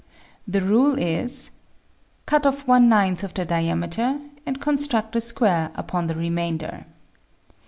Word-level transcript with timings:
The 0.47 0.61
rule 0.61 0.97
is: 0.97 1.51
Cut 2.25 2.47
off 2.47 2.65
one 2.67 2.89
ninth 2.89 3.23
of 3.23 3.35
the 3.35 3.45
diameter 3.45 4.19
and 4.47 4.59
construct 4.59 5.15
a 5.15 5.21
square 5.21 5.69
upon 5.75 6.07
the 6.07 6.15
remainder. 6.15 6.87